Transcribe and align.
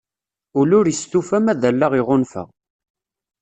Ul 0.59 0.69
ur 0.79 0.85
yestufa 0.89 1.37
ma 1.43 1.53
d 1.61 1.63
allaɣ 1.69 1.91
iɣunfa. 1.99 2.43